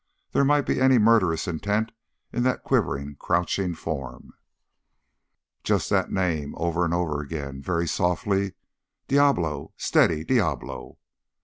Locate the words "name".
6.11-6.55